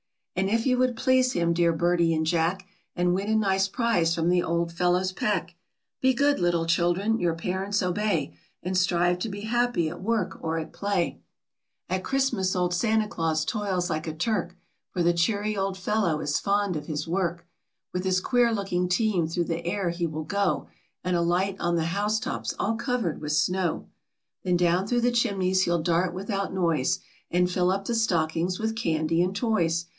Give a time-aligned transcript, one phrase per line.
[0.35, 2.65] And if you would please him— dear Bertie and Jack—
[2.95, 5.53] And win a nice prize from the old fellow's pack,
[6.01, 10.57] Be good little children, your parents obey, And strive to be happy at work or
[10.57, 11.19] at play.
[11.89, 12.05] 14 WHERE SANTA CLAUS LIVES, AND WHAT HE DOES.
[12.07, 14.57] At Christmas old Santa Claus toils like a Turk,
[14.89, 17.45] For the cheery old fellow is fond of his work,
[17.93, 20.67] With his queer looking team through the air he will go
[21.03, 23.89] And alight on the house tops all covered with snow.
[24.41, 26.97] Th en down through the chimneys he'll dart without noise,
[27.29, 29.85] And fill up the stockings with candy and toys.